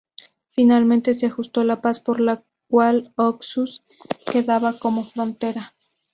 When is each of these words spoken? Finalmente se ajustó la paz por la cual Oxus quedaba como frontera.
Finalmente 0.47 1.13
se 1.13 1.27
ajustó 1.27 1.63
la 1.63 1.79
paz 1.83 1.99
por 1.99 2.21
la 2.21 2.41
cual 2.67 3.13
Oxus 3.17 3.83
quedaba 4.25 4.73
como 4.79 5.03
frontera. 5.05 5.75